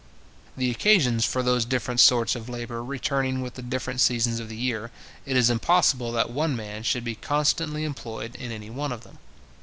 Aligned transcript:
The 0.57 0.71
occasions 0.71 1.25
for 1.25 1.43
those 1.43 1.63
different 1.63 1.99
sorts 1.99 2.35
of 2.35 2.49
labour 2.49 2.83
returning 2.83 3.39
with 3.41 3.53
the 3.53 3.61
different 3.61 4.01
seasons 4.01 4.39
of 4.39 4.49
the 4.49 4.57
year, 4.57 4.89
it 5.27 5.37
is 5.37 5.51
impossible 5.51 6.11
that 6.13 6.31
one 6.31 6.55
man 6.55 6.81
should 6.81 7.03
be 7.03 7.13
constantly 7.13 7.83
employed 7.83 8.33
in 8.33 8.51
any 8.51 8.71
one 8.71 8.91
of 8.91 9.03
them. 9.03 9.19